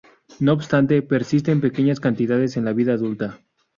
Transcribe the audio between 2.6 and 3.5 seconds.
la vida adulta.